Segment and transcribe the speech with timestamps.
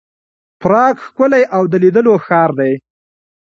[0.61, 2.73] پراګ ښکلی او د لیدلو ښار دی.